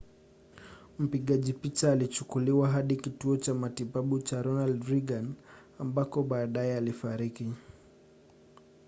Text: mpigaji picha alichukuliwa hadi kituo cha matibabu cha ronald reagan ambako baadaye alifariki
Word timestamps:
mpigaji 0.99 1.53
picha 1.53 1.91
alichukuliwa 1.91 2.69
hadi 2.69 2.95
kituo 2.95 3.37
cha 3.37 3.53
matibabu 3.53 4.19
cha 4.19 4.41
ronald 4.41 4.83
reagan 4.87 5.33
ambako 5.79 6.23
baadaye 6.23 6.77
alifariki 6.77 7.53